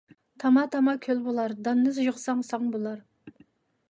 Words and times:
تاما- 0.39 0.63
تاما 0.71 0.93
كۆل 1.07 1.19
بولار، 1.25 1.51
داننى 1.67 1.93
يىغساڭ 2.07 2.43
ساڭ 2.47 2.67
تولار. 2.77 2.99